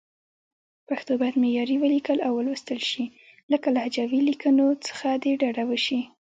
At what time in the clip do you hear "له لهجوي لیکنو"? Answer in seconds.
3.51-4.67